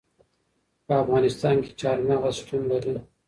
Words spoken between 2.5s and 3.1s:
لري.